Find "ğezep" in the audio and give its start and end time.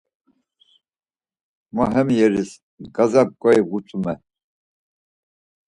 2.95-3.29